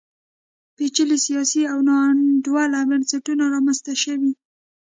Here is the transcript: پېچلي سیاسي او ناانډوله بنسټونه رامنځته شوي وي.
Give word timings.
پېچلي 0.75 1.17
سیاسي 1.25 1.61
او 1.73 1.79
ناانډوله 1.89 2.79
بنسټونه 2.89 3.43
رامنځته 3.53 3.93
شوي 4.03 4.17
وي. 4.21 4.33